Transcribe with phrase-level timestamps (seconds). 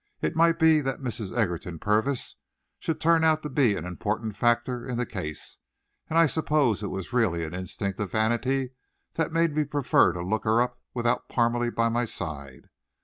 [0.19, 1.31] It might be that Mrs.
[1.37, 2.33] Egerton Purvis
[2.79, 5.59] should turn out to be an important factor in the case,
[6.09, 8.71] and I suppose it was really an instinct of vanity
[9.13, 12.69] that made me prefer to look her up without Parmalee by my side.